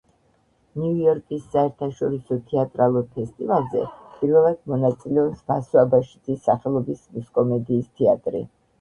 ნიუ 0.77 0.87
იორკის 1.01 1.43
საერთაშორისო 1.55 2.37
თეატრალურ 2.47 3.07
ფესტივალზე 3.19 3.85
პირველად 4.17 4.59
მონაწილეობს 4.75 5.47
ვასო 5.55 5.85
აბაშიძის 5.87 6.45
სახელობის 6.51 7.09
მუსკომედიის 7.21 7.97
თეატრი. 8.03 8.49